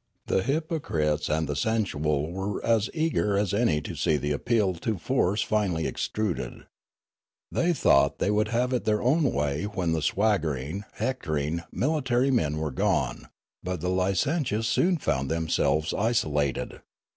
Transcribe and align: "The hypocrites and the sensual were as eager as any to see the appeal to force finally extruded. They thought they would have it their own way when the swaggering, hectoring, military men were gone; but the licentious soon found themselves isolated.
"The 0.26 0.42
hypocrites 0.42 1.28
and 1.28 1.46
the 1.48 1.54
sensual 1.54 2.32
were 2.32 2.60
as 2.66 2.90
eager 2.92 3.38
as 3.38 3.54
any 3.54 3.80
to 3.82 3.94
see 3.94 4.16
the 4.16 4.32
appeal 4.32 4.74
to 4.74 4.98
force 4.98 5.42
finally 5.44 5.86
extruded. 5.86 6.66
They 7.52 7.72
thought 7.72 8.18
they 8.18 8.32
would 8.32 8.48
have 8.48 8.72
it 8.72 8.82
their 8.84 9.00
own 9.00 9.32
way 9.32 9.66
when 9.66 9.92
the 9.92 10.02
swaggering, 10.02 10.82
hectoring, 10.94 11.62
military 11.70 12.32
men 12.32 12.56
were 12.58 12.72
gone; 12.72 13.28
but 13.62 13.80
the 13.80 13.90
licentious 13.90 14.66
soon 14.66 14.96
found 14.96 15.30
themselves 15.30 15.94
isolated. 15.94 16.80